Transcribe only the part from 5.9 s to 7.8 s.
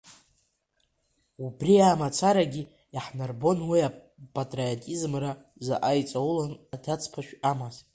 иҵаулан адац-ԥашә амаз.